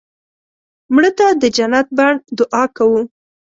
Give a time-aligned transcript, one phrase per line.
[0.93, 3.01] مړه ته د جنت بڼ دعا کوو